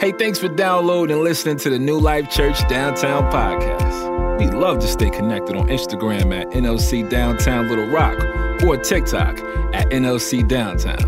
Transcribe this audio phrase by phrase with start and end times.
[0.00, 4.38] Hey, thanks for downloading and listening to the New Life Church Downtown podcast.
[4.38, 8.18] We love to stay connected on Instagram at NLC Downtown Little Rock
[8.64, 9.38] or TikTok
[9.74, 11.04] at NLC Downtown.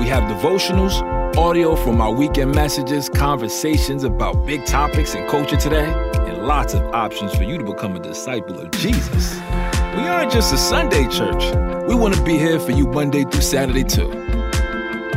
[0.00, 1.00] We have devotionals,
[1.36, 5.86] audio from our weekend messages, conversations about big topics and culture today,
[6.26, 9.36] and lots of options for you to become a disciple of Jesus.
[9.36, 11.44] We aren't just a Sunday church.
[11.86, 14.08] We want to be here for you Monday through Saturday too.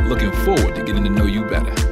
[0.04, 1.87] Looking forward to getting to know you better.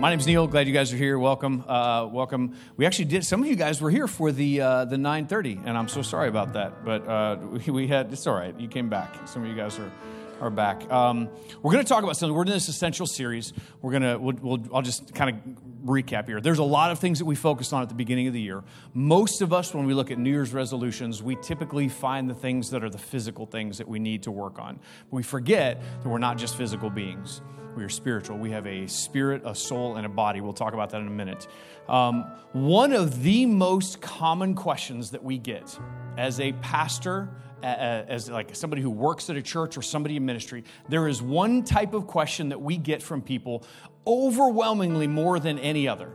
[0.00, 0.46] My name's Neil.
[0.46, 1.18] Glad you guys are here.
[1.18, 2.56] Welcome, uh, welcome.
[2.78, 3.22] We actually did.
[3.26, 6.28] Some of you guys were here for the uh, the 9:30, and I'm so sorry
[6.28, 6.86] about that.
[6.86, 8.10] But uh, we, we, had.
[8.10, 8.58] It's all right.
[8.58, 9.28] You came back.
[9.28, 9.92] Some of you guys are
[10.40, 10.90] are back.
[10.90, 11.28] Um,
[11.60, 12.34] we're going to talk about something.
[12.34, 13.52] We're in this essential series.
[13.82, 14.16] We're going to.
[14.18, 16.40] We'll, we'll, I'll just kind of recap here.
[16.40, 18.64] There's a lot of things that we focused on at the beginning of the year.
[18.94, 22.70] Most of us, when we look at New Year's resolutions, we typically find the things
[22.70, 24.76] that are the physical things that we need to work on.
[25.10, 27.42] But we forget that we're not just physical beings
[27.76, 28.38] we are spiritual.
[28.38, 30.40] We have a spirit, a soul, and a body.
[30.40, 31.46] We'll talk about that in a minute.
[31.88, 35.78] Um, one of the most common questions that we get
[36.16, 37.28] as a pastor,
[37.62, 41.62] as like somebody who works at a church or somebody in ministry, there is one
[41.62, 43.64] type of question that we get from people
[44.06, 46.12] overwhelmingly more than any other.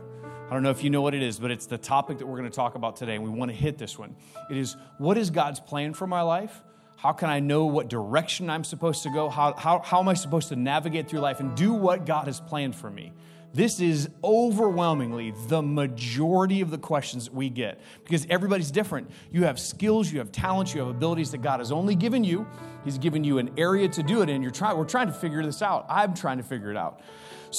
[0.48, 2.38] I don't know if you know what it is, but it's the topic that we're
[2.38, 4.14] going to talk about today, and we want to hit this one.
[4.48, 6.62] It is what is God's plan for my life?
[7.06, 9.28] How can I know what direction I'm supposed to go?
[9.28, 12.40] How, how, how am I supposed to navigate through life and do what God has
[12.40, 13.12] planned for me?
[13.54, 19.08] This is overwhelmingly the majority of the questions that we get because everybody's different.
[19.30, 22.44] You have skills, you have talents, you have abilities that God has only given you.
[22.84, 24.42] He's given you an area to do it in.
[24.42, 25.86] You're we're trying to figure this out.
[25.88, 27.02] I'm trying to figure it out.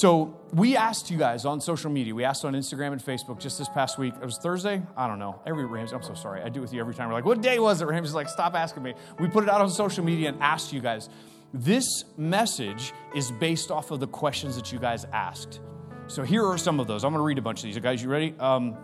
[0.00, 2.14] So we asked you guys on social media.
[2.14, 4.14] We asked on Instagram and Facebook just this past week.
[4.14, 4.80] It was Thursday.
[4.96, 5.42] I don't know.
[5.44, 5.96] Avery Ramsey.
[5.96, 6.40] I'm so sorry.
[6.40, 7.08] I do it with you every time.
[7.08, 7.86] We're like, what day was it?
[7.86, 8.94] Ramsey's like, stop asking me.
[9.18, 11.08] We put it out on social media and asked you guys.
[11.52, 15.58] This message is based off of the questions that you guys asked.
[16.06, 17.02] So here are some of those.
[17.02, 17.78] I'm going to read a bunch of these.
[17.78, 18.36] Guys, you ready?
[18.38, 18.76] Um,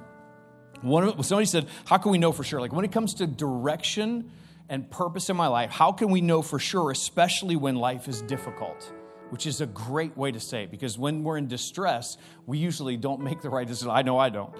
[0.83, 2.61] one of, somebody said, "How can we know for sure?
[2.61, 4.33] Like when it comes to direction
[4.69, 8.21] and purpose in my life, how can we know for sure, especially when life is
[8.23, 8.93] difficult?"
[9.35, 12.97] Which is a great way to say it because when we're in distress, we usually
[12.97, 13.91] don't make the right decision.
[13.91, 14.55] I know I don't.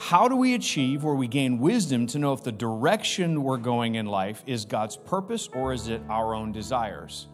[0.00, 3.94] How do we achieve or we gain wisdom to know if the direction we're going
[3.94, 7.28] in life is God's purpose or is it our own desires?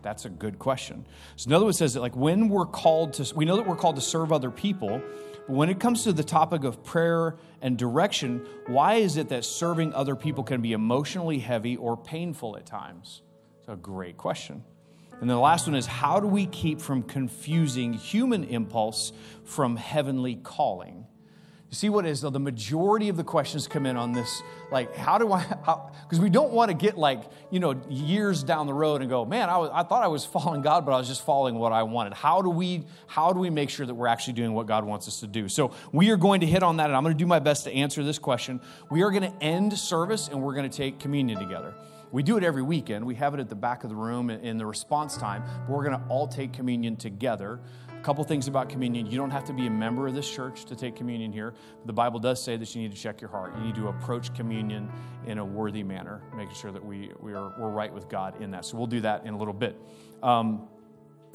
[0.00, 1.06] That's a good question.
[1.36, 3.96] So another one says that like when we're called to we know that we're called
[3.96, 5.02] to serve other people,
[5.46, 9.44] but when it comes to the topic of prayer and direction, why is it that
[9.44, 13.20] serving other people can be emotionally heavy or painful at times?
[13.58, 14.64] It's a great question.
[15.20, 19.12] And the last one is how do we keep from confusing human impulse
[19.44, 21.06] from heavenly calling?
[21.70, 24.42] You see what is though the majority of the questions come in on this
[24.72, 25.44] like how do I
[26.02, 27.22] because we don't want to get like
[27.52, 30.24] you know years down the road and go man I, was, I thought I was
[30.24, 32.14] following God but I was just following what I wanted.
[32.14, 35.06] How do we how do we make sure that we're actually doing what God wants
[35.06, 35.48] us to do?
[35.48, 37.62] So we are going to hit on that and I'm going to do my best
[37.64, 38.60] to answer this question.
[38.90, 41.72] We are going to end service and we're going to take communion together
[42.12, 43.04] we do it every weekend.
[43.04, 45.84] We have it at the back of the room in the response time, but we're
[45.84, 47.60] going to all take communion together.
[47.88, 49.06] A couple things about communion.
[49.06, 51.54] You don't have to be a member of this church to take communion here.
[51.84, 53.54] The Bible does say that you need to check your heart.
[53.56, 54.90] You need to approach communion
[55.26, 58.50] in a worthy manner, making sure that we, we are, we're right with God in
[58.52, 58.64] that.
[58.64, 59.78] So we'll do that in a little bit.
[60.22, 60.68] Um,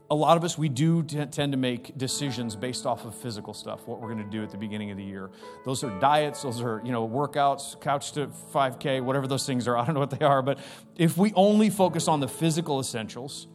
[0.10, 3.54] a lot of us, we do t- tend to make decisions based off of physical
[3.54, 5.32] stuff, what we're going to do at the beginning of the year.
[5.64, 9.78] Those are diets, those are, you know, workouts, couch to 5K, whatever those things are.
[9.78, 10.42] I don't know what they are.
[10.42, 10.60] But
[10.96, 13.48] if we only focus on the physical essentials,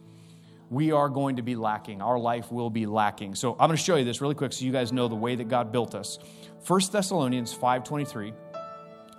[0.69, 2.01] we are going to be lacking.
[2.01, 3.35] Our life will be lacking.
[3.35, 5.35] So I'm going to show you this really quick so you guys know the way
[5.35, 6.19] that God built us.
[6.67, 8.35] 1 Thessalonians 5.23, it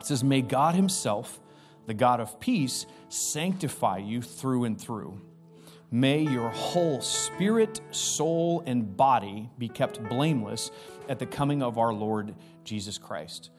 [0.06, 1.41] says, May God himself,
[1.87, 5.21] the God of peace, sanctify you through and through
[5.94, 10.70] May your whole spirit, soul, and body be kept blameless
[11.06, 13.50] at the coming of our Lord Jesus Christ.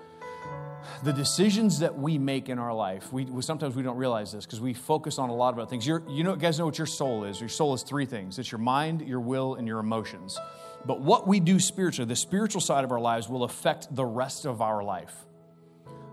[1.04, 4.46] The decisions that we make in our life, we, we sometimes we don't realize this
[4.48, 5.86] because we focus on a lot of other things.
[5.86, 7.40] You're, you know, guys know what your soul is.
[7.40, 10.38] Your soul is three things it's your mind, your will, and your emotions.
[10.86, 14.46] But what we do spiritually, the spiritual side of our lives, will affect the rest
[14.46, 15.14] of our life.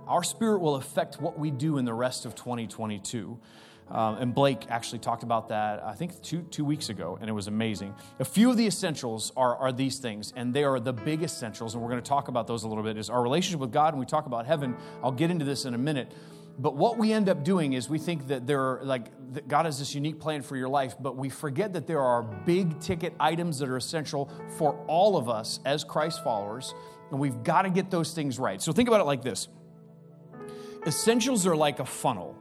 [0.06, 3.40] Our spirit will affect what we do in the rest of 2022.
[3.90, 7.32] Um, and Blake actually talked about that, I think, two, two weeks ago, and it
[7.32, 7.94] was amazing.
[8.20, 11.75] A few of the essentials are, are these things, and they are the big essentials,
[11.75, 13.92] and we're going to talk about those a little bit, is our relationship with God,
[13.92, 14.76] and we talk about heaven.
[15.02, 16.12] I'll get into this in a minute.
[16.58, 19.78] But what we end up doing is we think that there are, like, God has
[19.78, 23.58] this unique plan for your life, but we forget that there are big ticket items
[23.58, 26.75] that are essential for all of us as Christ followers,
[27.10, 28.60] and we've got to get those things right.
[28.62, 29.48] So think about it like this
[30.86, 32.39] Essentials are like a funnel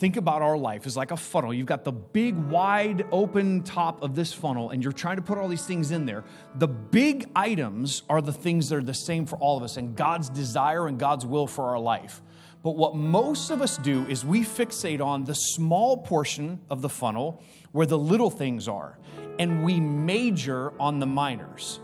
[0.00, 1.52] think about our life as like a funnel.
[1.52, 5.36] You've got the big, wide open top of this funnel, and you're trying to put
[5.36, 6.24] all these things in there.
[6.54, 9.94] The big items are the things that are the same for all of us, and
[9.94, 12.22] God's desire and God's will for our life.
[12.62, 16.88] But what most of us do is we fixate on the small portion of the
[16.88, 17.42] funnel
[17.72, 18.98] where the little things are,
[19.38, 21.78] and we major on the minors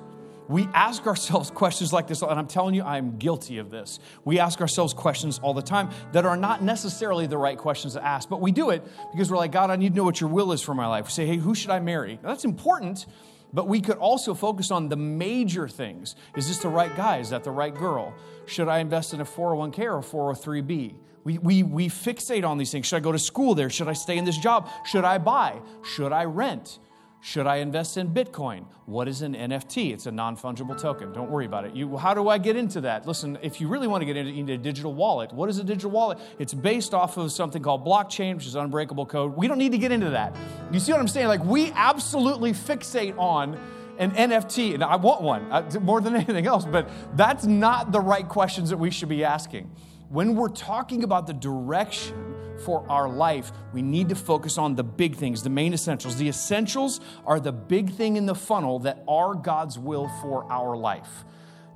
[0.49, 3.99] we ask ourselves questions like this, and I'm telling you, I'm guilty of this.
[4.25, 8.05] We ask ourselves questions all the time that are not necessarily the right questions to
[8.05, 8.83] ask, but we do it
[9.13, 11.07] because we're like, God, I need to know what your will is for my life.
[11.07, 12.19] We say, hey, who should I marry?
[12.23, 13.07] Now, that's important,
[13.53, 16.17] but we could also focus on the major things.
[16.37, 17.19] Is this the right guy?
[17.19, 18.15] Is that the right girl?
[18.47, 20.95] Should I invest in a 401k or a 403b?
[21.25, 22.87] We, we, we fixate on these things.
[22.87, 23.69] Should I go to school there?
[23.69, 24.69] Should I stay in this job?
[24.85, 25.61] Should I buy?
[25.83, 26.79] Should I rent?
[27.27, 28.67] Should I invest in Bitcoin?
[28.85, 29.93] What is an NFT?
[29.93, 31.13] It's a non fungible token.
[31.13, 31.75] Don't worry about it.
[31.75, 33.05] You, how do I get into that?
[33.05, 35.65] Listen, if you really want to get into, into a digital wallet, what is a
[35.65, 36.19] digital wallet?
[36.39, 39.37] It's based off of something called blockchain, which is unbreakable code.
[39.37, 40.37] We don't need to get into that.
[40.71, 41.27] You see what I'm saying?
[41.27, 43.59] Like, we absolutely fixate on
[43.99, 48.01] an NFT, and I want one uh, more than anything else, but that's not the
[48.01, 49.69] right questions that we should be asking.
[50.11, 54.85] When we're talking about the direction, for our life, we need to focus on the
[54.85, 56.17] big things, the main essentials.
[56.17, 60.77] The essentials are the big thing in the funnel that are God's will for our
[60.77, 61.25] life.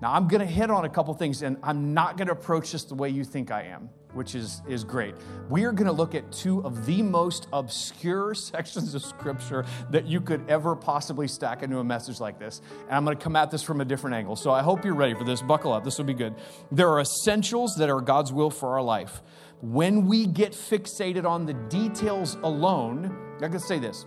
[0.01, 2.73] Now, I'm going to hit on a couple things, and I'm not going to approach
[2.73, 5.15] this the way you think I am, which is, is great.
[5.51, 10.07] We are going to look at two of the most obscure sections of Scripture that
[10.07, 12.63] you could ever possibly stack into a message like this.
[12.87, 14.37] And I'm going to come at this from a different angle.
[14.37, 15.43] So I hope you're ready for this.
[15.43, 16.35] Buckle up, this will be good.
[16.73, 19.21] There are essentials that are God's will for our life
[19.63, 24.07] when we get fixated on the details alone, I can say this.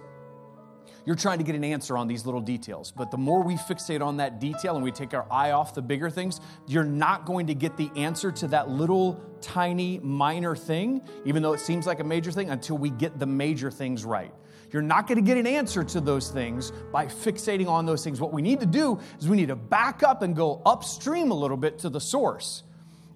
[1.06, 4.02] You're trying to get an answer on these little details, but the more we fixate
[4.02, 7.48] on that detail and we take our eye off the bigger things, you're not going
[7.48, 12.00] to get the answer to that little tiny minor thing, even though it seems like
[12.00, 14.34] a major thing, until we get the major things right.
[14.72, 18.22] You're not going to get an answer to those things by fixating on those things.
[18.22, 21.36] What we need to do is we need to back up and go upstream a
[21.36, 22.64] little bit to the source.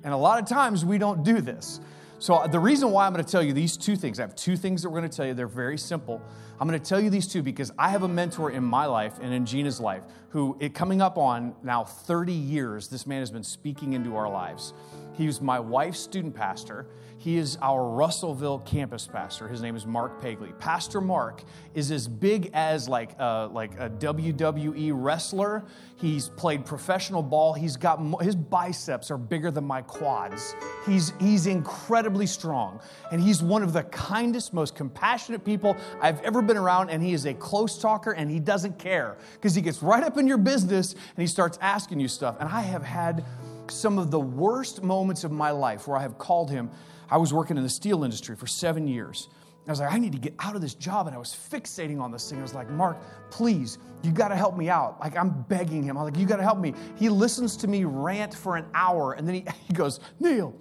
[0.04, 1.80] And a lot of times we don't do this.
[2.20, 4.36] So, uh, the reason why I'm going to tell you these two things, I have
[4.36, 5.36] two things that we're going to tell you.
[5.36, 6.20] They're very simple.
[6.60, 9.20] I'm going to tell you these two because I have a mentor in my life
[9.22, 13.30] and in Gina's life who, it coming up on now 30 years, this man has
[13.30, 14.74] been speaking into our lives.
[15.14, 16.88] He was my wife's student pastor.
[17.20, 19.48] He is our Russellville campus pastor.
[19.48, 20.58] His name is Mark Pagley.
[20.60, 21.44] Pastor Mark
[21.74, 25.66] is as big as like a, like a WWE wrestler.
[25.96, 27.54] He's played professional ball.
[27.54, 30.56] He's got his biceps are bigger than my quads.
[30.86, 32.80] He's he's incredibly strong,
[33.12, 36.92] and he's one of the kindest, most compassionate people I've ever been around.
[36.92, 40.20] And he is a close talker, and he doesn't care because he gets right up
[40.20, 42.38] in your business and he starts asking you stuff.
[42.40, 43.26] And I have had
[43.72, 46.70] some of the worst moments of my life where I have called him
[47.10, 49.30] I was working in the steel industry for seven years.
[49.68, 51.08] I was like, I need to get out of this job.
[51.08, 52.40] And I was fixating on this thing.
[52.40, 52.98] I was like, Mark,
[53.30, 55.00] please, you got to help me out.
[55.02, 55.98] Like, I'm begging him.
[55.98, 56.74] I'm like, you got to help me.
[56.96, 59.14] He listens to me rant for an hour.
[59.14, 60.56] And then he, he goes, Neil,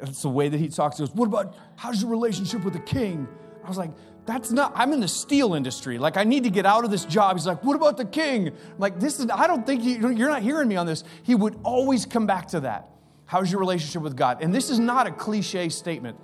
[0.00, 0.98] that's the way that he talks.
[0.98, 3.26] He goes, What about, how's your relationship with the king?
[3.64, 3.90] I was like,
[4.26, 5.98] that's not, I'm in the steel industry.
[5.98, 7.36] Like, I need to get out of this job.
[7.36, 8.48] He's like, What about the king?
[8.48, 11.02] I'm like, this is, I don't think you, you're not hearing me on this.
[11.24, 12.91] He would always come back to that.
[13.32, 14.42] How's your relationship with God?
[14.42, 16.20] And this is not a cliche statement.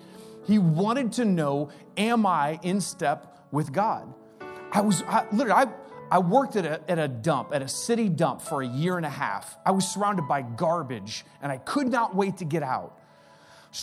[0.46, 4.12] He wanted to know, am I in step with God?
[4.72, 5.72] I was I, literally, I,
[6.10, 9.06] I worked at a, at a dump, at a city dump for a year and
[9.06, 9.56] a half.
[9.64, 13.00] I was surrounded by garbage and I could not wait to get out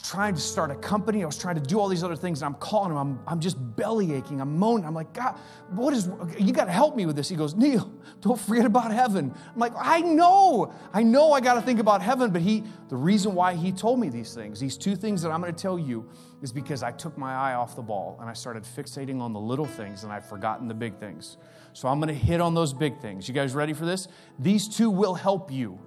[0.01, 1.23] trying to start a company.
[1.23, 2.41] I was trying to do all these other things.
[2.41, 2.97] And I'm calling him.
[2.97, 4.41] I'm, I'm just belly aching.
[4.41, 4.85] I'm moaning.
[4.85, 5.37] I'm like, God,
[5.69, 6.09] what is,
[6.39, 7.29] you got to help me with this.
[7.29, 9.33] He goes, Neil, don't forget about heaven.
[9.53, 10.73] I'm like, I know.
[10.93, 12.31] I know I got to think about heaven.
[12.31, 15.41] But he, the reason why he told me these things, these two things that I'm
[15.41, 16.09] going to tell you,
[16.41, 19.39] is because I took my eye off the ball and I started fixating on the
[19.39, 21.37] little things and I've forgotten the big things.
[21.73, 23.27] So I'm going to hit on those big things.
[23.27, 24.07] You guys ready for this?
[24.39, 25.79] These two will help you.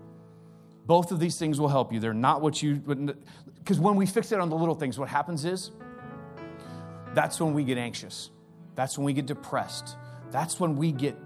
[0.84, 2.00] Both of these things will help you.
[2.00, 2.82] They're not what you,
[3.68, 5.72] because when we fix it on the little things, what happens is
[7.12, 8.30] that's when we get anxious.
[8.74, 9.94] That's when we get depressed.
[10.30, 11.18] That's when we get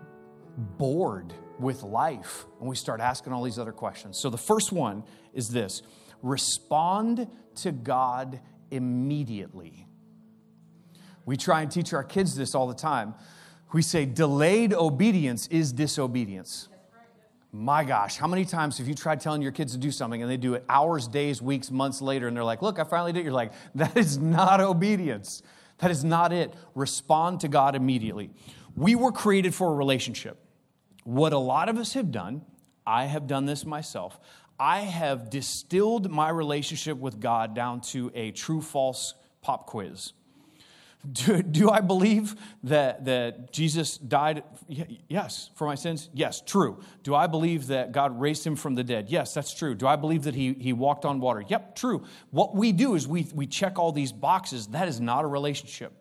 [0.76, 4.18] bored with life and we start asking all these other questions.
[4.20, 5.82] So the first one is this
[6.20, 8.40] respond to God
[8.72, 9.86] immediately.
[11.24, 13.14] We try and teach our kids this all the time.
[13.72, 16.68] We say delayed obedience is disobedience.
[17.54, 20.30] My gosh, how many times have you tried telling your kids to do something and
[20.30, 23.20] they do it hours, days, weeks, months later and they're like, look, I finally did
[23.20, 23.24] it?
[23.24, 25.42] You're like, that is not obedience.
[25.78, 26.54] That is not it.
[26.74, 28.30] Respond to God immediately.
[28.74, 30.38] We were created for a relationship.
[31.04, 32.42] What a lot of us have done,
[32.86, 34.18] I have done this myself,
[34.58, 40.14] I have distilled my relationship with God down to a true false pop quiz.
[41.10, 44.44] Do, do I believe that, that Jesus died?
[45.08, 45.50] Yes.
[45.56, 46.08] For my sins?
[46.14, 46.80] Yes, true.
[47.02, 49.08] Do I believe that God raised him from the dead?
[49.08, 49.74] Yes, that's true.
[49.74, 51.42] Do I believe that he, he walked on water?
[51.46, 52.04] Yep, true.
[52.30, 54.68] What we do is we, we check all these boxes.
[54.68, 55.92] That is not a relationship.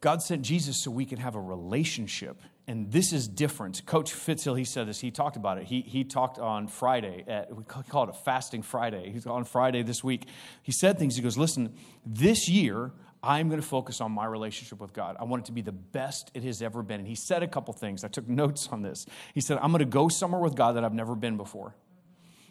[0.00, 2.40] God sent Jesus so we can have a relationship.
[2.68, 3.84] And this is different.
[3.86, 5.00] Coach Fitzhill, he said this.
[5.00, 5.64] He talked about it.
[5.64, 7.24] He, he talked on Friday.
[7.26, 9.10] At, we call it a fasting Friday.
[9.10, 10.26] He's on Friday this week.
[10.62, 11.16] He said things.
[11.16, 11.74] He goes, Listen,
[12.06, 12.92] this year,
[13.22, 15.16] I'm going to focus on my relationship with God.
[15.20, 16.98] I want it to be the best it has ever been.
[16.98, 18.02] And he said a couple things.
[18.02, 19.06] I took notes on this.
[19.32, 21.76] He said, I'm going to go somewhere with God that I've never been before.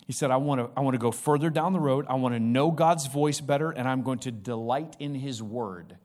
[0.08, 2.06] He said, I want to, I want to go further down the road.
[2.08, 5.98] I want to know God's voice better, and I'm going to delight in his word.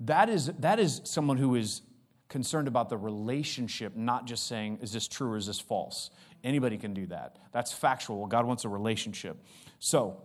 [0.00, 1.82] That is, that is someone who is
[2.28, 6.10] concerned about the relationship, not just saying, is this true or is this false?
[6.42, 7.36] Anybody can do that.
[7.52, 8.26] That's factual.
[8.26, 9.36] God wants a relationship.
[9.78, 10.22] So,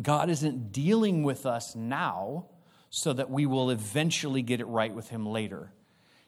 [0.00, 2.46] God isn't dealing with us now
[2.94, 5.72] so that we will eventually get it right with Him later.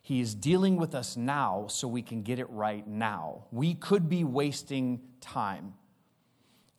[0.01, 3.45] He is dealing with us now so we can get it right now.
[3.53, 5.75] We could be wasting time.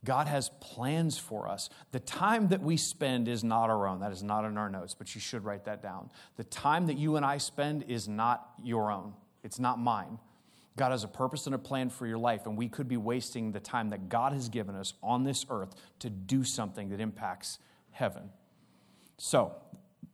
[0.03, 1.69] God has plans for us.
[1.91, 3.99] The time that we spend is not our own.
[3.99, 6.09] That is not in our notes, but you should write that down.
[6.37, 9.13] The time that you and I spend is not your own,
[9.43, 10.17] it's not mine.
[10.77, 13.51] God has a purpose and a plan for your life, and we could be wasting
[13.51, 17.59] the time that God has given us on this earth to do something that impacts
[17.91, 18.31] heaven.
[19.17, 19.55] So,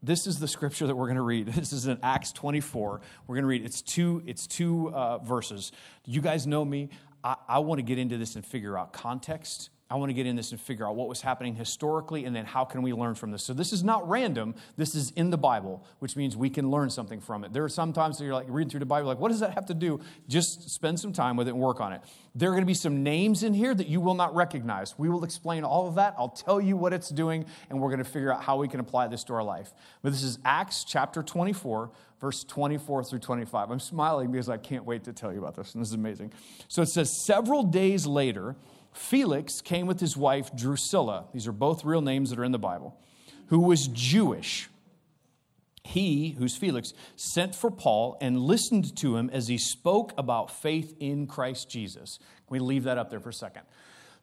[0.04, 1.48] this is the scripture that we're going to read.
[1.54, 3.02] This is in Acts 24.
[3.28, 3.64] We're going to read.
[3.64, 4.24] It's two.
[4.26, 5.72] It's two uh, verses.
[6.06, 6.90] You guys know me.
[7.24, 9.70] I, I want to get into this and figure out context.
[9.92, 12.46] I want to get in this and figure out what was happening historically and then
[12.46, 13.44] how can we learn from this.
[13.44, 14.56] So this is not random.
[14.78, 17.52] This is in the Bible, which means we can learn something from it.
[17.52, 19.54] There are some times that you're like reading through the Bible, like, what does that
[19.54, 20.00] have to do?
[20.30, 22.02] Just spend some time with it and work on it.
[22.34, 24.98] There are going to be some names in here that you will not recognize.
[24.98, 26.16] We will explain all of that.
[26.18, 28.80] I'll tell you what it's doing, and we're going to figure out how we can
[28.80, 29.74] apply this to our life.
[30.02, 33.70] But this is Acts chapter 24, verse 24 through 25.
[33.70, 36.32] I'm smiling because I can't wait to tell you about this, and this is amazing.
[36.70, 38.56] So it says, several days later,
[38.94, 41.26] Felix came with his wife Drusilla.
[41.34, 42.98] These are both real names that are in the Bible,
[43.48, 44.70] who was Jewish.
[45.84, 50.96] He, who's Felix, sent for Paul and listened to him as he spoke about faith
[51.00, 52.18] in Christ Jesus.
[52.18, 53.64] Can we leave that up there for a second?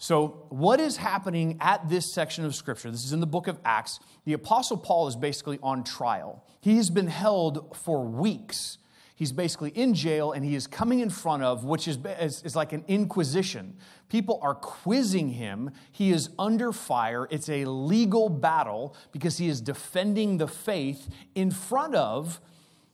[0.01, 2.89] So, what is happening at this section of Scripture?
[2.89, 3.99] This is in the book of Acts.
[4.25, 6.45] The Apostle Paul is basically on trial.
[6.61, 8.79] He has been held for weeks
[9.19, 12.55] he's basically in jail and he is coming in front of, which is, is, is,
[12.55, 13.77] like an inquisition.
[14.09, 15.73] People are quizzing him.
[15.91, 17.27] He is under fire.
[17.29, 22.41] It's a legal battle because he is defending the faith in front of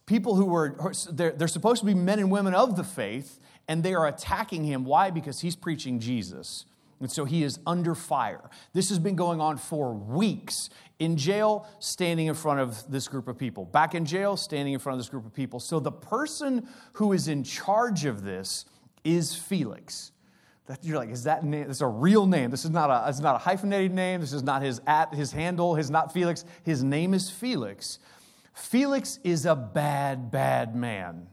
[0.07, 0.75] people who were,
[1.13, 3.39] they're, they're supposed to be men and women of the faith,
[3.69, 4.87] and they are attacking him.
[4.87, 5.11] Why?
[5.11, 6.65] Because he's preaching Jesus.
[7.05, 8.49] And so he is under fire.
[8.73, 10.71] This has been going on for weeks.
[10.99, 13.67] In jail, standing in front of this group of people.
[13.67, 15.61] Back in jail, standing in front of this group of people.
[15.61, 18.65] So the person who is in charge of this
[19.05, 20.13] is Felix.
[20.67, 21.69] That you're like, is that name?
[21.69, 22.51] This is a real name.
[22.51, 24.23] This is not a, it's not a hyphenated name.
[24.23, 25.75] This is not his at his handle.
[25.75, 26.47] His not Felix.
[26.63, 27.99] His name is Felix.
[28.55, 31.27] Felix is a bad, bad man.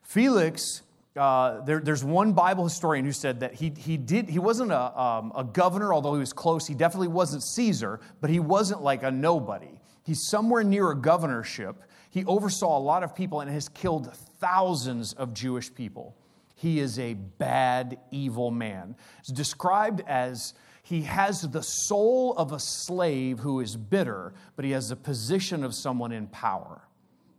[0.00, 0.80] Felix
[1.18, 5.00] uh, there, there's one Bible historian who said that he, he, did, he wasn't a,
[5.00, 6.66] um, a governor, although he was close.
[6.66, 9.80] He definitely wasn't Caesar, but he wasn't like a nobody.
[10.04, 11.82] He's somewhere near a governorship.
[12.10, 16.16] He oversaw a lot of people and has killed thousands of Jewish people.
[16.54, 18.96] He is a bad, evil man.
[19.20, 24.70] It's described as he has the soul of a slave who is bitter, but he
[24.70, 26.87] has the position of someone in power.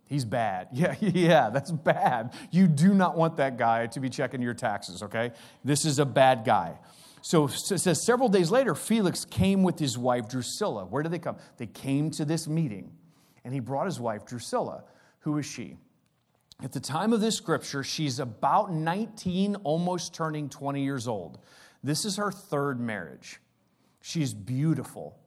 [0.09, 0.69] He's bad.
[0.73, 2.33] Yeah, yeah, that's bad.
[2.51, 5.31] You do not want that guy to be checking your taxes, okay?
[5.63, 6.79] This is a bad guy.
[7.21, 10.85] So it says several days later, Felix came with his wife Drusilla.
[10.85, 11.37] Where did they come?
[11.57, 12.91] They came to this meeting,
[13.43, 14.83] and he brought his wife Drusilla.
[15.19, 15.77] Who is she?
[16.63, 21.39] At the time of this scripture, she's about 19, almost turning 20 years old.
[21.83, 23.39] This is her third marriage.
[24.01, 25.18] She's beautiful.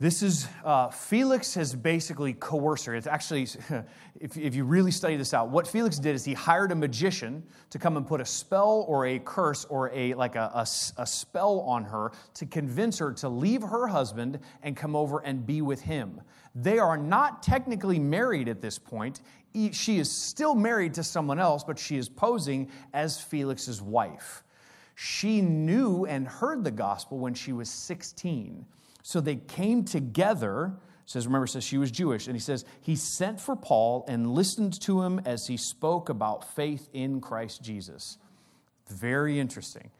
[0.00, 2.96] This is, uh, Felix has basically coerced her.
[2.96, 3.42] It's actually,
[4.20, 7.44] if, if you really study this out, what Felix did is he hired a magician
[7.70, 10.66] to come and put a spell or a curse or a, like a, a,
[10.98, 15.46] a spell on her to convince her to leave her husband and come over and
[15.46, 16.20] be with him.
[16.56, 19.20] They are not technically married at this point.
[19.70, 24.42] She is still married to someone else, but she is posing as Felix's wife.
[24.96, 28.66] She knew and heard the gospel when she was 16.
[29.06, 30.72] So they came together.
[31.04, 32.26] says, remember, says she was Jewish.
[32.26, 36.56] And he says, he sent for Paul and listened to him as he spoke about
[36.56, 38.16] faith in Christ Jesus.
[38.88, 39.90] Very interesting.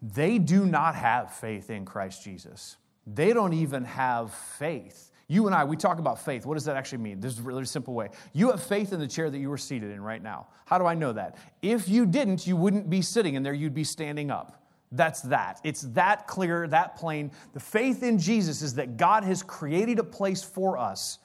[0.00, 2.78] They do not have faith in Christ Jesus.
[3.06, 5.12] They don't even have faith.
[5.26, 6.46] You and I, we talk about faith.
[6.46, 7.20] What does that actually mean?
[7.20, 8.08] This is a really simple way.
[8.32, 10.46] You have faith in the chair that you are seated in right now.
[10.64, 11.36] How do I know that?
[11.60, 14.57] If you didn't, you wouldn't be sitting in there, you'd be standing up.
[14.92, 15.60] That's that.
[15.64, 17.30] It's that clear, that plain.
[17.52, 21.18] The faith in Jesus is that God has created a place for us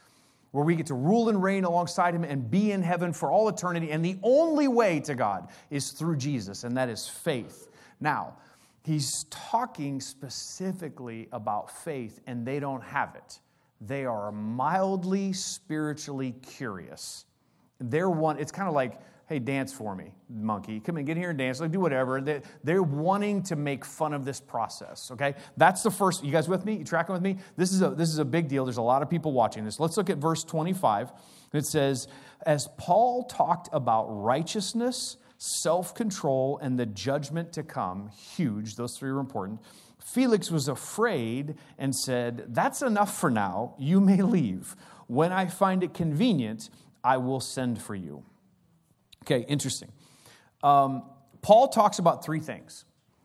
[0.51, 3.49] where we get to rule and reign alongside Him and be in heaven for all
[3.49, 3.91] eternity.
[3.91, 7.69] And the only way to God is through Jesus, and that is faith.
[7.99, 8.35] Now,
[8.83, 13.39] He's talking specifically about faith, and they don't have it.
[13.79, 17.25] They are mildly spiritually curious.
[17.79, 18.99] They're one, it's kind of like,
[19.33, 20.79] hey, dance for me, monkey.
[20.79, 21.59] Come in, get here and dance.
[21.59, 22.21] Like, do whatever.
[22.63, 25.33] They're wanting to make fun of this process, okay?
[25.57, 26.23] That's the first.
[26.23, 26.75] You guys with me?
[26.75, 27.37] You tracking with me?
[27.57, 28.63] This is a, this is a big deal.
[28.63, 29.79] There's a lot of people watching this.
[29.79, 31.11] Let's look at verse 25.
[31.51, 32.07] It says,
[32.45, 39.09] As Paul talked about righteousness, self control, and the judgment to come, huge, those three
[39.09, 39.61] are important.
[39.99, 43.73] Felix was afraid and said, That's enough for now.
[43.79, 44.75] You may leave.
[45.07, 46.69] When I find it convenient,
[47.03, 48.25] I will send for you.
[49.23, 49.89] Okay, interesting.
[50.61, 51.03] Um,
[51.41, 52.83] Paul talks about three things.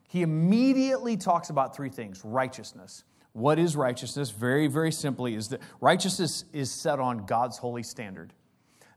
[0.08, 3.04] He immediately talks about three things righteousness.
[3.32, 4.30] What is righteousness?
[4.30, 8.32] Very, very simply, is that righteousness is set on God's holy standard.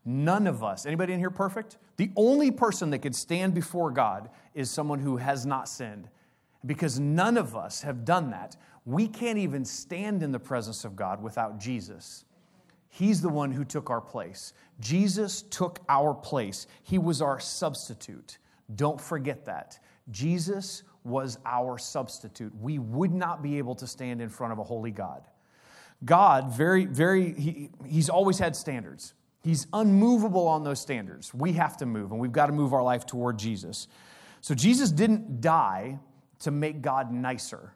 [0.06, 1.78] None of us, anybody in here perfect?
[1.98, 6.08] The only person that could stand before God is someone who has not sinned.
[6.66, 8.56] Because none of us have done that.
[8.86, 12.26] We can't even stand in the presence of God without Jesus.
[12.94, 14.52] He's the one who took our place.
[14.82, 16.68] Jesus took our place.
[16.84, 18.38] He was our substitute.
[18.76, 19.80] Don't forget that.
[20.10, 22.54] Jesus was our substitute.
[22.60, 25.24] We would not be able to stand in front of a holy God.
[26.04, 29.14] God, very, very, he, he's always had standards.
[29.42, 31.34] He's unmovable on those standards.
[31.34, 33.88] We have to move, and we've got to move our life toward Jesus.
[34.42, 35.98] So Jesus didn't die
[36.40, 37.74] to make God nicer.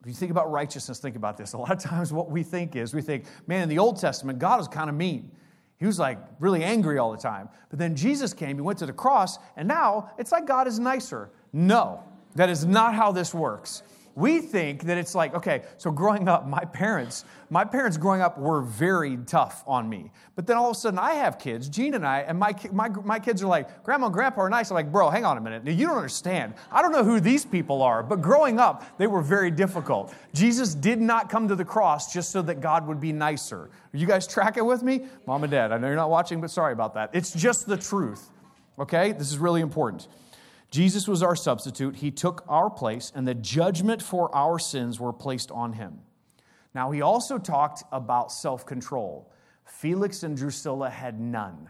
[0.00, 1.52] If you think about righteousness, think about this.
[1.52, 4.38] A lot of times, what we think is we think, man, in the Old Testament,
[4.38, 5.30] God was kind of mean.
[5.78, 7.48] He was like really angry all the time.
[7.68, 10.78] But then Jesus came, he went to the cross, and now it's like God is
[10.78, 11.30] nicer.
[11.52, 12.02] No,
[12.34, 13.82] that is not how this works
[14.14, 18.38] we think that it's like okay so growing up my parents my parents growing up
[18.38, 20.12] were very tough on me.
[20.36, 22.88] But then all of a sudden i have kids Gina and i and my, my,
[22.88, 24.70] my kids are like grandma and grandpa are nice.
[24.70, 25.66] I'm like bro hang on a minute.
[25.66, 26.54] You don't understand.
[26.70, 30.14] I don't know who these people are but growing up they were very difficult.
[30.34, 33.70] Jesus did not come to the cross just so that god would be nicer.
[33.92, 35.06] Are you guys tracking with me?
[35.26, 37.10] Mom and dad i know you're not watching but sorry about that.
[37.12, 38.30] It's just the truth
[38.78, 39.12] okay?
[39.12, 40.08] This is really important
[40.70, 41.96] Jesus was our substitute.
[41.96, 45.98] He took our place, and the judgment for our sins were placed on him.
[46.74, 49.32] Now, he also talked about self control.
[49.64, 51.68] Felix and Drusilla had none.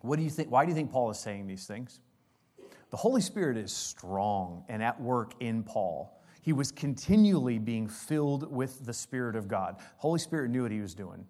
[0.00, 0.50] What do you think?
[0.50, 2.00] Why do you think Paul is saying these things?
[2.90, 6.20] The Holy Spirit is strong and at work in Paul.
[6.42, 9.76] He was continually being filled with the Spirit of God.
[9.96, 11.24] Holy Spirit knew what he was doing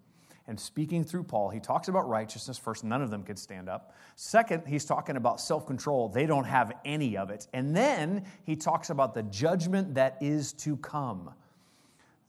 [0.49, 2.59] and speaking through Paul, he talks about righteousness.
[2.59, 3.95] First, none of them could stand up.
[4.17, 6.09] Second, he's talking about self control.
[6.09, 7.47] They don't have any of it.
[7.53, 11.31] And then he talks about the judgment that is to come.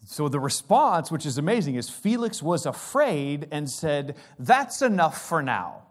[0.06, 5.41] So the response, which is amazing, is Felix was afraid and said, That's enough for
[5.41, 5.84] now.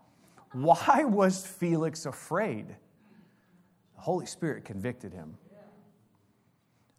[0.52, 2.68] Why was Felix afraid?
[3.96, 5.38] The Holy Spirit convicted him.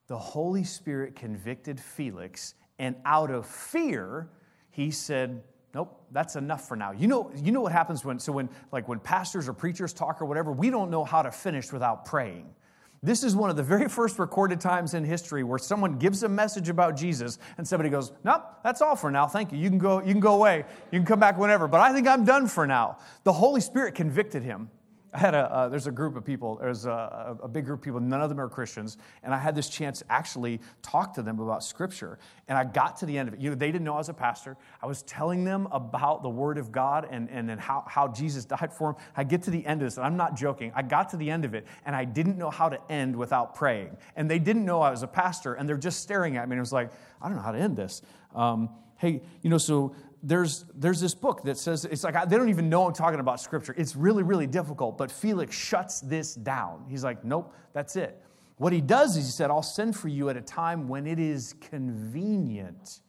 [0.07, 4.29] The Holy Spirit convicted Felix, and out of fear,
[4.73, 6.91] he said, Nope, that's enough for now.
[6.91, 10.21] You know, you know what happens when, so when, like when pastors or preachers talk
[10.21, 12.53] or whatever, we don't know how to finish without praying.
[13.01, 16.29] This is one of the very first recorded times in history where someone gives a
[16.29, 19.27] message about Jesus and somebody goes, Nope, that's all for now.
[19.27, 19.57] Thank you.
[19.57, 20.65] You can go, you can go away.
[20.91, 21.67] You can come back whenever.
[21.67, 22.97] But I think I'm done for now.
[23.23, 24.69] The Holy Spirit convicted him.
[25.13, 27.83] I had a, uh, there's a group of people, there's a, a, big group of
[27.83, 31.21] people, none of them are Christians, and I had this chance to actually talk to
[31.21, 32.17] them about Scripture.
[32.47, 33.39] And I got to the end of it.
[33.39, 34.57] You know, they didn't know I was a pastor.
[34.81, 38.45] I was telling them about the Word of God and, and, and how, how Jesus
[38.45, 39.01] died for them.
[39.15, 40.71] I get to the end of this, and I'm not joking.
[40.75, 43.53] I got to the end of it, and I didn't know how to end without
[43.53, 43.95] praying.
[44.15, 46.59] And they didn't know I was a pastor, and they're just staring at me, and
[46.59, 48.01] it was like, I don't know how to end this.
[48.33, 52.49] Um, hey, you know, so there's, there's this book that says, it's like, they don't
[52.49, 53.75] even know I'm talking about scripture.
[53.77, 56.85] It's really, really difficult, but Felix shuts this down.
[56.89, 58.23] He's like, nope, that's it.
[58.57, 61.19] What he does is he said, I'll send for you at a time when it
[61.19, 63.01] is convenient.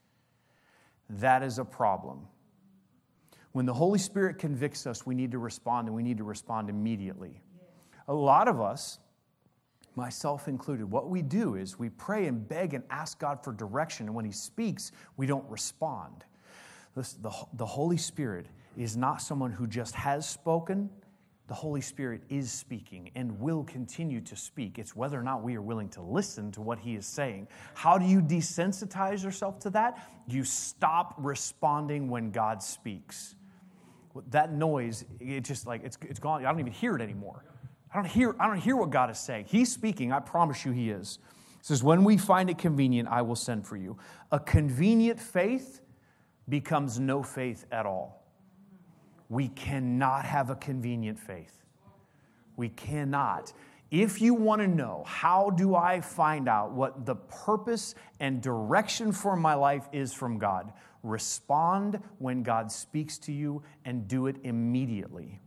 [1.09, 2.27] That is a problem.
[3.53, 6.69] When the Holy Spirit convicts us, we need to respond, and we need to respond
[6.69, 7.41] immediately.
[8.09, 8.99] A lot of us,
[9.95, 14.07] myself included, what we do is we pray and beg and ask God for direction,
[14.07, 16.25] and when He speaks, we don't respond.
[16.95, 20.91] The, the Holy Spirit is not someone who just has spoken
[21.47, 24.79] the Holy Spirit is speaking and will continue to speak.
[24.79, 27.49] It's whether or not we are willing to listen to what He is saying.
[27.75, 30.09] How do you desensitize yourself to that?
[30.27, 33.35] You stop responding when God speaks.
[34.31, 36.47] That noise, it just like it's, it's gone.
[36.47, 37.45] I don't even hear it anymore.
[37.93, 39.45] I don't hear, I don't hear what God is saying.
[39.49, 40.13] He's speaking.
[40.13, 41.19] I promise you, He is.
[41.61, 43.99] It says, When we find it convenient, I will send for you.
[44.33, 45.83] A convenient faith
[46.49, 48.23] becomes no faith at all.
[49.29, 51.65] We cannot have a convenient faith.
[52.57, 53.53] We cannot.
[53.91, 59.13] If you want to know how do I find out what the purpose and direction
[59.13, 64.37] for my life is from God, respond when God speaks to you and do it
[64.43, 65.41] immediately.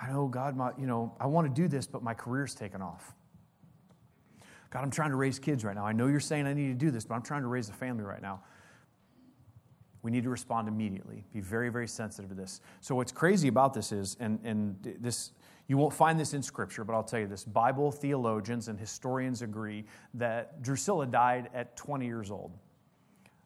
[0.00, 2.82] I know God, my, you know, I want to do this, but my career's taken
[2.82, 3.14] off.
[4.70, 5.86] God, I'm trying to raise kids right now.
[5.86, 7.72] I know you're saying I need to do this, but I'm trying to raise a
[7.72, 8.42] family right now.
[10.02, 11.24] We need to respond immediately.
[11.32, 12.60] Be very, very sensitive to this.
[12.80, 15.32] So, what's crazy about this is, and, and this,
[15.68, 19.42] you won't find this in Scripture, but I'll tell you this Bible theologians and historians
[19.42, 22.52] agree that Drusilla died at 20 years old.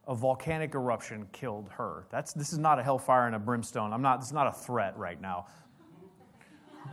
[0.06, 2.06] A volcanic eruption killed her.
[2.10, 3.92] That's, this is not a hellfire and a brimstone.
[3.92, 5.46] I'm not, this is not a threat right now.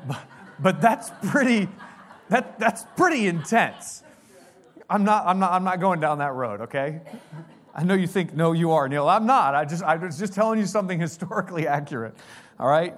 [0.08, 0.24] But,
[0.60, 1.68] but that's pretty,
[2.30, 4.04] that, that's pretty intense.
[4.90, 7.02] I'm not, I'm, not, I'm not going down that road, okay?
[7.78, 9.08] I know you think, no, you are, Neil.
[9.08, 9.54] I'm not.
[9.54, 12.16] I, just, I was just telling you something historically accurate.
[12.60, 12.98] All right?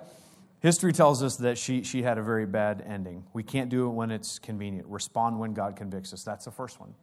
[0.62, 3.26] History tells us that she, she had a very bad ending.
[3.34, 4.88] We can't do it when it's convenient.
[4.88, 6.24] Respond when God convicts us.
[6.24, 6.94] That's the first one.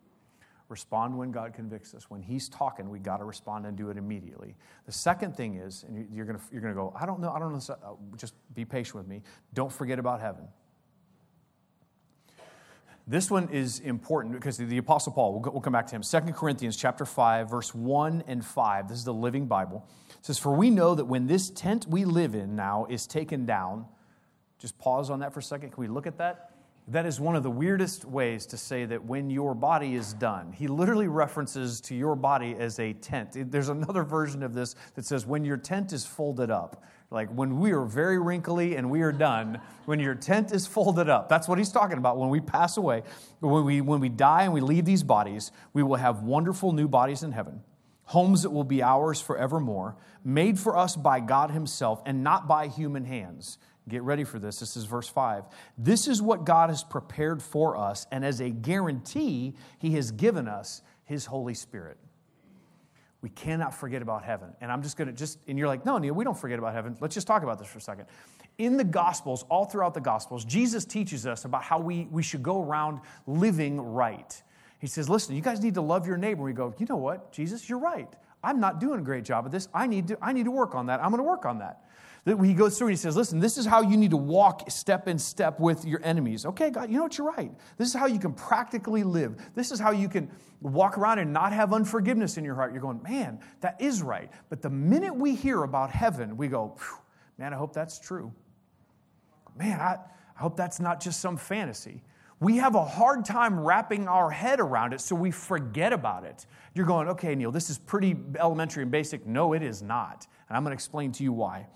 [0.68, 2.10] Respond when God convicts us.
[2.10, 4.56] When He's talking, we got to respond and do it immediately.
[4.86, 7.38] The second thing is, and you're going you're going to go, I don't know, I
[7.38, 9.22] don't know, uh, just be patient with me.
[9.54, 10.48] Don't forget about heaven.
[13.08, 16.02] This one is important because the Apostle Paul, we'll, come back to him.
[16.02, 18.88] 2 Corinthians chapter 5, verse 1 and 5.
[18.88, 19.86] This is the Living Bible.
[20.10, 23.46] It says, For we know that when this tent we live in now is taken
[23.46, 23.86] down,
[24.58, 25.70] just pause on that for a second.
[25.70, 26.50] Can we look at that?
[26.88, 30.52] That is one of the weirdest ways to say that when your body is done.
[30.52, 33.36] He literally references to your body as a tent.
[33.52, 36.82] There's another version of this that says, when your tent is folded up.
[37.16, 41.08] Like when we are very wrinkly and we are done, when your tent is folded
[41.08, 41.28] up.
[41.28, 42.18] That's what he's talking about.
[42.18, 43.02] When we pass away,
[43.40, 46.88] when we, when we die and we leave these bodies, we will have wonderful new
[46.88, 47.62] bodies in heaven,
[48.04, 52.68] homes that will be ours forevermore, made for us by God Himself and not by
[52.68, 53.58] human hands.
[53.88, 54.58] Get ready for this.
[54.58, 55.44] This is verse 5.
[55.78, 60.48] This is what God has prepared for us, and as a guarantee, He has given
[60.48, 61.96] us His Holy Spirit.
[63.26, 64.50] We cannot forget about heaven.
[64.60, 66.74] And I'm just going to just, and you're like, no, Neil, we don't forget about
[66.74, 66.96] heaven.
[67.00, 68.06] Let's just talk about this for a second.
[68.56, 72.44] In the Gospels, all throughout the Gospels, Jesus teaches us about how we, we should
[72.44, 74.40] go around living right.
[74.78, 76.44] He says, listen, you guys need to love your neighbor.
[76.44, 78.06] We go, you know what, Jesus, you're right.
[78.44, 79.66] I'm not doing a great job of this.
[79.74, 81.02] I need to, I need to work on that.
[81.02, 81.80] I'm going to work on that
[82.26, 85.06] he goes through and he says, Listen, this is how you need to walk step
[85.06, 86.44] in step with your enemies.
[86.44, 87.16] Okay, God, you know what?
[87.16, 87.52] You're right.
[87.78, 89.36] This is how you can practically live.
[89.54, 92.72] This is how you can walk around and not have unforgiveness in your heart.
[92.72, 94.30] You're going, Man, that is right.
[94.48, 96.76] But the minute we hear about heaven, we go,
[97.38, 98.32] Man, I hope that's true.
[99.56, 99.98] Man, I,
[100.36, 102.02] I hope that's not just some fantasy.
[102.38, 106.44] We have a hard time wrapping our head around it, so we forget about it.
[106.74, 109.26] You're going, okay, Neil, this is pretty elementary and basic.
[109.26, 110.26] No, it is not.
[110.48, 111.66] And I'm going to explain to you why.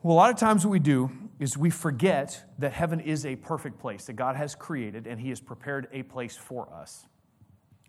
[0.00, 3.34] Well, a lot of times what we do is we forget that heaven is a
[3.34, 7.04] perfect place that God has created and He has prepared a place for us.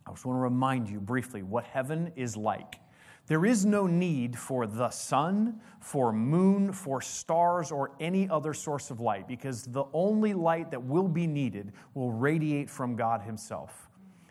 [0.07, 2.79] I just want to remind you briefly what heaven is like.
[3.27, 8.89] There is no need for the sun, for moon, for stars, or any other source
[8.89, 13.88] of light because the only light that will be needed will radiate from God Himself.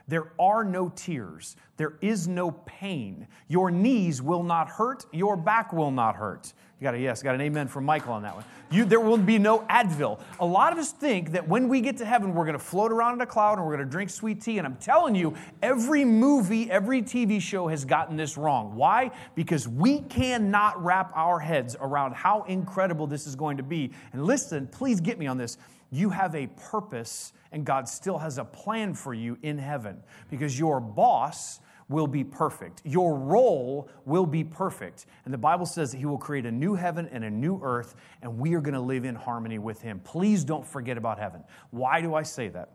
[0.08, 1.54] There are no tears.
[1.76, 3.28] There is no pain.
[3.46, 5.04] Your knees will not hurt.
[5.12, 6.52] Your back will not hurt.
[6.80, 8.44] You got a yes, got an amen from Michael on that one.
[8.70, 10.20] You, there will be no Advil.
[10.38, 12.92] A lot of us think that when we get to heaven, we're going to float
[12.92, 14.58] around in a cloud and we're going to drink sweet tea.
[14.58, 18.76] And I'm telling you, every movie, every TV show has gotten this wrong.
[18.76, 19.10] Why?
[19.34, 23.90] Because we cannot wrap our heads around how incredible this is going to be.
[24.12, 25.58] And listen, please get me on this.
[25.90, 30.58] You have a purpose, and God still has a plan for you in heaven because
[30.58, 32.82] your boss will be perfect.
[32.84, 35.06] Your role will be perfect.
[35.24, 37.94] And the Bible says that He will create a new heaven and a new earth,
[38.22, 40.00] and we are going to live in harmony with Him.
[40.00, 41.42] Please don't forget about heaven.
[41.70, 42.70] Why do I say that?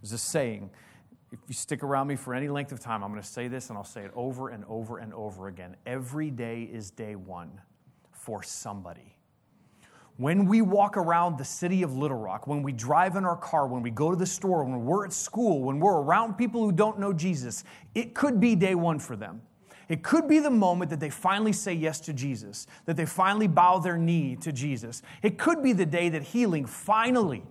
[0.00, 0.70] There's a saying.
[1.30, 3.70] If you stick around me for any length of time, I'm going to say this
[3.70, 5.76] and I'll say it over and over and over again.
[5.86, 7.58] Every day is day one
[8.10, 9.16] for somebody.
[10.18, 13.66] When we walk around the city of Little Rock, when we drive in our car,
[13.66, 16.70] when we go to the store, when we're at school, when we're around people who
[16.70, 19.42] don't know Jesus, it could be day one for them.
[19.88, 23.48] It could be the moment that they finally say yes to Jesus, that they finally
[23.48, 25.02] bow their knee to Jesus.
[25.22, 27.42] It could be the day that healing finally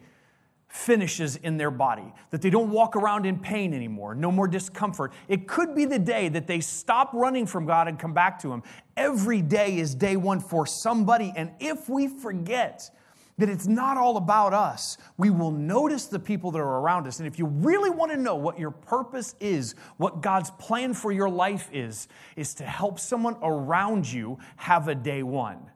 [0.72, 5.12] finishes in their body, that they don't walk around in pain anymore, no more discomfort.
[5.28, 8.52] It could be the day that they stop running from God and come back to
[8.52, 8.64] Him.
[8.96, 11.34] Every day is day one for somebody.
[11.36, 12.90] And if we forget,
[13.38, 15.00] that it's not all about us.
[15.18, 17.18] We will notice the people that are around us.
[17.18, 21.12] And if you really want to know what your purpose is, what God's plan for
[21.12, 25.71] your life is, is to help someone around you have a day one.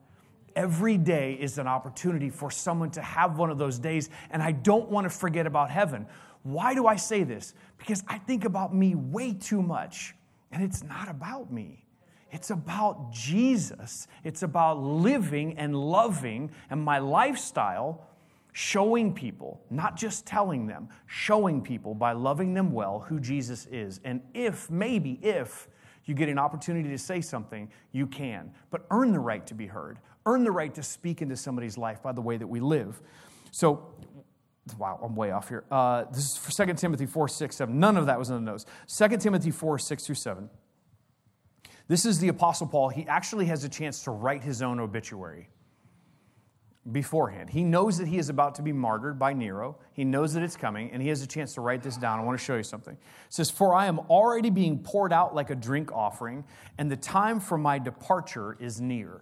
[0.56, 4.10] Every day is an opportunity for someone to have one of those days.
[4.32, 6.08] And I don't want to forget about heaven.
[6.44, 7.54] Why do I say this?
[7.78, 10.13] Because I think about me way too much,
[10.52, 11.84] and it's not about me.
[12.32, 14.08] It's about Jesus.
[14.24, 18.06] It's about living and loving and my lifestyle,
[18.52, 24.00] showing people, not just telling them, showing people by loving them well who Jesus is.
[24.04, 25.68] And if, maybe if,
[26.06, 28.52] you get an opportunity to say something, you can.
[28.70, 29.98] But earn the right to be heard.
[30.26, 33.02] Earn the right to speak into somebody's life by the way that we live.
[33.52, 33.94] So,
[34.78, 35.64] wow, I'm way off here.
[35.70, 37.80] Uh, this is for 2 Timothy 4, 6, 7.
[37.80, 38.66] None of that was in the notes.
[38.88, 40.50] 2 Timothy 4, 6 through 7.
[41.88, 42.90] This is the Apostle Paul.
[42.90, 45.50] He actually has a chance to write his own obituary
[46.92, 47.50] beforehand.
[47.50, 49.78] He knows that he is about to be martyred by Nero.
[49.94, 52.20] He knows that it's coming, and he has a chance to write this down.
[52.20, 52.94] I want to show you something.
[52.94, 56.44] It says, For I am already being poured out like a drink offering,
[56.78, 59.22] and the time for my departure is near.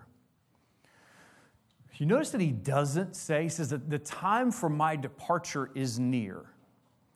[1.98, 6.00] You notice that he doesn't say, he says that the time for my departure is
[6.00, 6.44] near.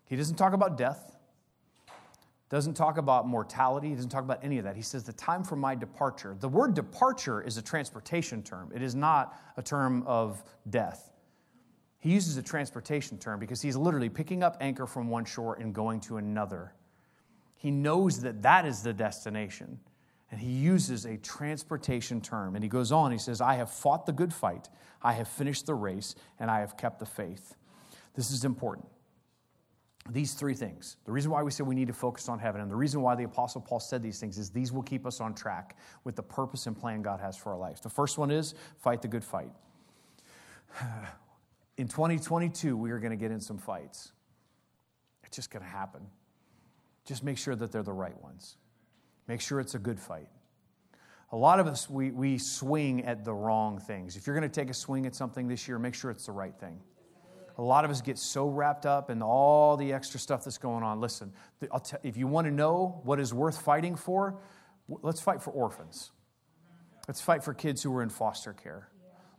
[0.05, 1.17] He doesn't talk about death
[2.49, 4.75] doesn't talk about mortality, doesn't talk about any of that.
[4.75, 6.35] He says, The time for my departure.
[6.39, 11.11] The word departure is a transportation term, it is not a term of death.
[11.99, 15.73] He uses a transportation term because he's literally picking up anchor from one shore and
[15.73, 16.73] going to another.
[17.55, 19.79] He knows that that is the destination.
[20.31, 22.55] And he uses a transportation term.
[22.55, 24.69] And he goes on, he says, I have fought the good fight,
[25.01, 27.55] I have finished the race, and I have kept the faith.
[28.15, 28.87] This is important
[30.11, 30.97] these three things.
[31.05, 33.15] The reason why we say we need to focus on heaven and the reason why
[33.15, 36.23] the Apostle Paul said these things is these will keep us on track with the
[36.23, 37.81] purpose and plan God has for our life.
[37.81, 39.51] The first one is fight the good fight.
[41.77, 44.11] In 2022, we are going to get in some fights.
[45.23, 46.01] It's just going to happen.
[47.05, 48.57] Just make sure that they're the right ones.
[49.27, 50.29] Make sure it's a good fight.
[51.31, 54.15] A lot of us, we, we swing at the wrong things.
[54.15, 56.31] If you're going to take a swing at something this year, make sure it's the
[56.31, 56.79] right thing.
[57.57, 60.83] A lot of us get so wrapped up in all the extra stuff that's going
[60.83, 61.01] on.
[61.01, 64.39] Listen, t- if you want to know what is worth fighting for,
[64.87, 66.11] let's fight for orphans.
[67.07, 68.89] Let's fight for kids who are in foster care.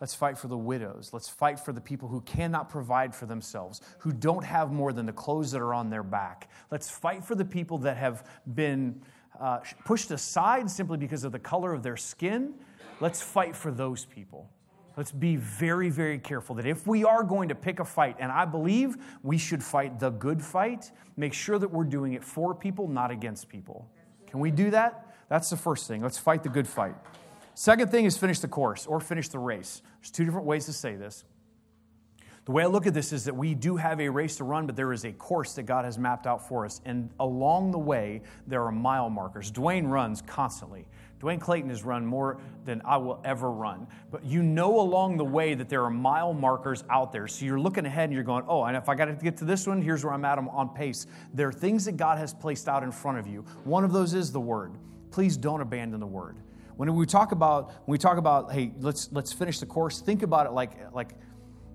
[0.01, 1.11] Let's fight for the widows.
[1.13, 5.07] Let's fight for the people who cannot provide for themselves, who don't have more than
[5.07, 6.51] the clothes that are on their back.
[6.71, 9.01] Let's fight for the people that have been
[9.41, 12.55] uh, pushed aside simply because of the color of their skin.
[13.01, 14.51] Let's fight for those people.
[14.97, 18.33] Let's be very, very careful that if we are going to pick a fight, and
[18.33, 22.53] I believe we should fight the good fight, make sure that we're doing it for
[22.53, 23.89] people, not against people.
[24.27, 25.15] Can we do that?
[25.29, 26.03] That's the first thing.
[26.03, 26.97] Let's fight the good fight.
[27.55, 29.83] Second thing is finish the course or finish the race.
[30.01, 31.25] There's two different ways to say this.
[32.49, 34.65] The way I look at this is that we do have a race to run,
[34.65, 36.81] but there is a course that God has mapped out for us.
[36.87, 39.53] And along the way, there are mile markers.
[39.53, 40.87] Dwayne runs constantly.
[41.21, 43.87] Dwayne Clayton has run more than I will ever run.
[44.11, 47.29] But you know along the way that there are mile markers out there.
[47.29, 49.45] So you're looking ahead and you're going, oh, and if I got to get to
[49.45, 51.07] this one, here's where I'm at I'm on pace.
[51.35, 53.45] There are things that God has placed out in front of you.
[53.65, 54.73] One of those is the Word.
[55.11, 56.39] Please don't abandon the Word.
[56.79, 60.23] When we talk about when we talk about hey let's let's finish the course think
[60.23, 61.11] about it like like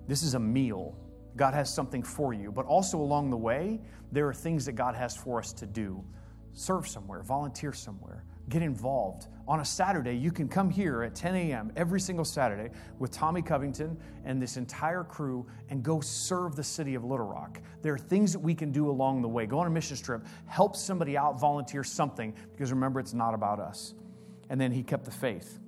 [0.06, 0.96] this is a meal
[1.36, 3.80] God has something for you but also along the way
[4.12, 6.04] there are things that God has for us to do
[6.52, 9.28] serve somewhere volunteer somewhere get involved.
[9.46, 11.72] On a Saturday, you can come here at 10 a.m.
[11.76, 16.94] every single Saturday with Tommy Covington and this entire crew and go serve the city
[16.94, 17.60] of Little Rock.
[17.82, 19.46] There are things that we can do along the way.
[19.46, 23.60] Go on a mission trip, help somebody out, volunteer something, because remember, it's not about
[23.60, 23.94] us.
[24.50, 25.58] And then he kept the faith.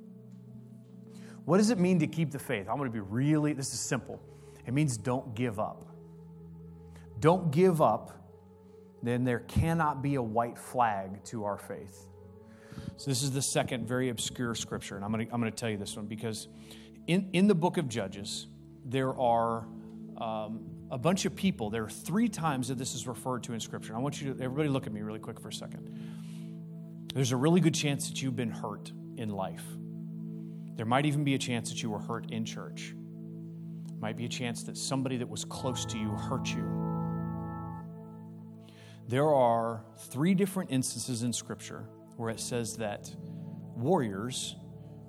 [1.46, 2.68] What does it mean to keep the faith?
[2.68, 4.20] I'm going to be really, this is simple.
[4.66, 5.86] It means don't give up.
[7.20, 8.10] Don't give up,
[9.02, 12.08] then there cannot be a white flag to our faith.
[12.96, 15.56] So, this is the second very obscure scripture, and I'm going to, I'm going to
[15.56, 16.48] tell you this one because
[17.06, 18.48] in, in the book of Judges,
[18.84, 19.66] there are
[20.18, 21.70] um, a bunch of people.
[21.70, 23.94] There are three times that this is referred to in scripture.
[23.94, 27.08] I want you to, everybody, look at me really quick for a second.
[27.14, 29.64] There's a really good chance that you've been hurt in life.
[30.76, 32.94] There might even be a chance that you were hurt in church.
[33.98, 36.86] Might be a chance that somebody that was close to you hurt you.
[39.08, 41.84] There are three different instances in Scripture
[42.16, 43.10] where it says that
[43.74, 44.56] warriors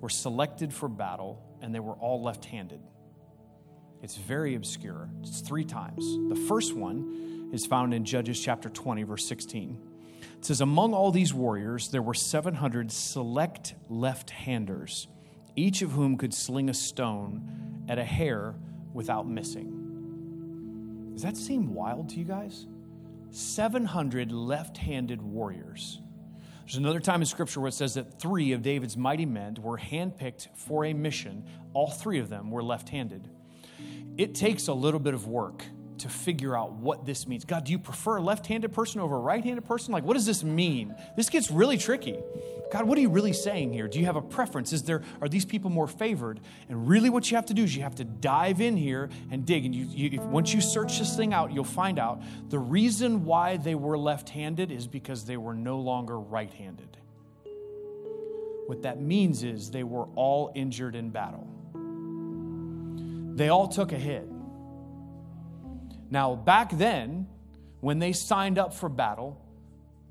[0.00, 2.80] were selected for battle and they were all left handed.
[4.02, 5.10] It's very obscure.
[5.22, 6.04] It's three times.
[6.28, 9.78] The first one is found in Judges chapter 20, verse 16.
[10.38, 15.08] It says, Among all these warriors, there were 700 select left handers,
[15.58, 18.54] each of whom could sling a stone at a hair
[18.94, 21.10] without missing.
[21.12, 22.66] Does that seem wild to you guys?
[23.30, 26.00] 700 left handed warriors.
[26.60, 29.78] There's another time in Scripture where it says that three of David's mighty men were
[29.78, 31.44] handpicked for a mission.
[31.72, 33.28] All three of them were left handed.
[34.16, 35.64] It takes a little bit of work
[36.00, 37.44] to figure out what this means.
[37.44, 39.92] God, do you prefer a left handed person over a right handed person?
[39.92, 40.94] Like, what does this mean?
[41.16, 42.18] This gets really tricky.
[42.70, 43.88] God, what are you really saying here?
[43.88, 44.72] Do you have a preference?
[44.72, 46.40] Is there, are these people more favored?
[46.68, 49.46] And really, what you have to do is you have to dive in here and
[49.46, 49.64] dig.
[49.64, 53.56] And you, you, once you search this thing out, you'll find out the reason why
[53.56, 56.96] they were left handed is because they were no longer right handed.
[58.66, 61.46] What that means is they were all injured in battle,
[63.34, 64.28] they all took a hit.
[66.10, 67.26] Now, back then,
[67.80, 69.40] when they signed up for battle,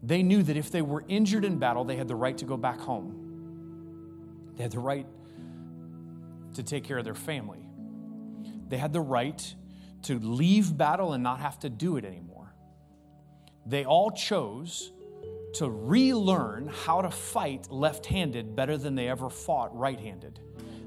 [0.04, 2.58] they knew that if they were injured in battle, they had the right to go
[2.58, 4.54] back home.
[4.56, 5.08] They had the right
[6.54, 7.60] to take care of their family.
[8.70, 9.56] They had the right
[10.04, 12.54] to leave battle and not have to do it anymore.
[13.66, 14.92] They all chose
[15.56, 20.40] to relearn how to fight left handed better than they ever fought right handed.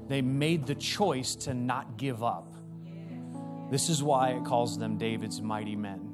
[0.07, 2.50] They made the choice to not give up.
[3.71, 6.11] This is why it calls them David's mighty men.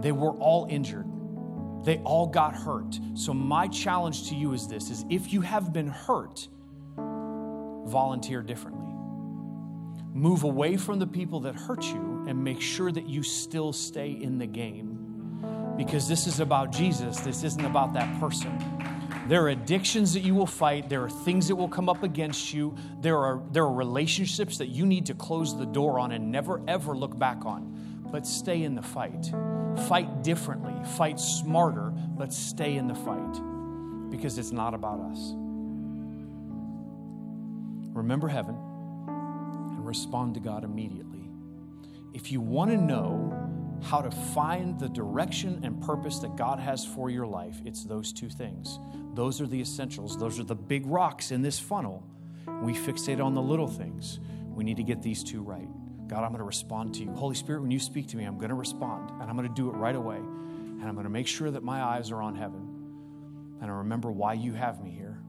[0.00, 1.06] They were all injured.
[1.84, 2.98] They all got hurt.
[3.14, 6.46] So my challenge to you is this is if you have been hurt,
[7.86, 8.84] volunteer differently.
[10.12, 14.10] Move away from the people that hurt you and make sure that you still stay
[14.10, 15.74] in the game.
[15.76, 17.20] Because this is about Jesus.
[17.20, 18.52] This isn't about that person.
[19.28, 20.88] There are addictions that you will fight.
[20.88, 22.74] There are things that will come up against you.
[23.02, 26.62] There are, there are relationships that you need to close the door on and never,
[26.66, 28.06] ever look back on.
[28.10, 29.30] But stay in the fight.
[29.86, 30.72] Fight differently.
[30.96, 35.34] Fight smarter, but stay in the fight because it's not about us.
[37.92, 38.56] Remember heaven
[39.08, 41.28] and respond to God immediately.
[42.14, 43.37] If you want to know
[43.82, 48.12] how to find the direction and purpose that God has for your life, it's those
[48.12, 48.78] two things.
[49.14, 52.04] Those are the essentials, those are the big rocks in this funnel.
[52.62, 54.20] We fixate on the little things.
[54.54, 55.68] We need to get these two right.
[56.08, 57.10] God, I'm going to respond to you.
[57.12, 59.54] Holy Spirit, when you speak to me, I'm going to respond, and I'm going to
[59.54, 60.16] do it right away.
[60.16, 62.68] And I'm going to make sure that my eyes are on heaven.
[63.60, 65.20] And I remember why you have me here.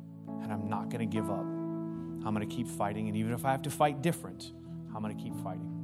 [0.41, 1.39] And I'm not going to give up.
[1.39, 3.07] I'm going to keep fighting.
[3.07, 4.51] And even if I have to fight different,
[4.95, 5.78] I'm going to keep fighting.